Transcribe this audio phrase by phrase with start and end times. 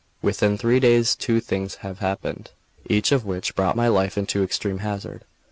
[0.23, 2.49] Within three days two things happened,
[2.87, 5.25] each of which brought my life into extreme hazard.